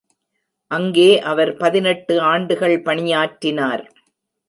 அங்கே 0.71 1.21
அவர் 1.21 1.51
பதினெட்டு 1.57 2.21
ஆண்டுகள் 2.21 2.77
பணியாற்றினார். 2.81 3.85